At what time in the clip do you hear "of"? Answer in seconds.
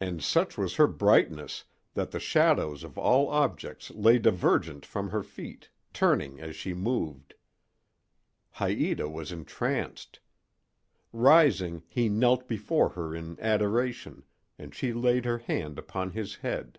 2.82-2.96